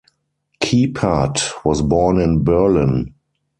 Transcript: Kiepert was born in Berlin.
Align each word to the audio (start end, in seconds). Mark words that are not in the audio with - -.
Kiepert 0.61 1.53
was 1.63 1.83
born 1.87 2.19
in 2.19 2.43
Berlin. 2.43 3.13